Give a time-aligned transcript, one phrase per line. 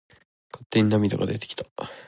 [0.51, 1.63] 勝手に涙が出てきた。